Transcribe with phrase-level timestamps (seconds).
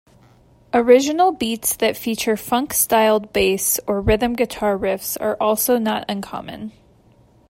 [0.73, 6.71] Original beats that feature funk-styled bass or rhythm guitar riffs are also not uncommon.